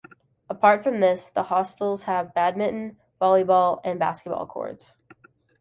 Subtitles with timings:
[0.49, 4.95] Apart from this, the hostels have badminton, volleyball and Basketball courts.